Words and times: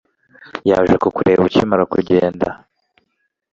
yaje 0.69 0.95
kukureba 1.03 1.41
ukimara 1.47 1.83
kugenda 1.93 2.47